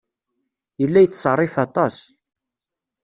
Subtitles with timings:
[0.81, 1.97] Yella yettṣerrif aṭas.